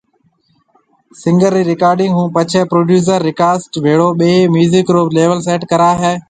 [1.21, 6.13] سنگر ري رڪارڊنگ ھونپڇي پروڊيوسر رڪارسٽ ڀيڙو ٻيۿي ميوزڪ رو ليول سيٽ ڪراوي ھيَََ